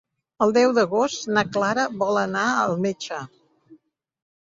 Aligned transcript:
El 0.45 0.53
deu 0.55 0.73
d'agost 0.77 1.27
na 1.37 1.45
Clara 1.57 1.85
vol 2.01 2.19
anar 2.25 2.49
al 2.65 2.77
metge. 2.89 3.25